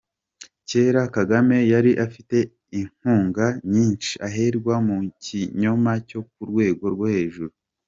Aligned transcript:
Cyera 0.67 1.01
Kagame 1.15 1.57
yari 1.73 1.91
afite 2.05 2.37
inkunga 2.79 3.45
nyinshi 3.71 4.11
aherwa 4.27 4.75
mu 4.87 4.97
kinyoma 5.23 5.91
cyo 6.09 6.19
ku 6.31 6.41
rwego 6.49 6.85
rwo 6.95 7.07
hejuru. 7.15 7.53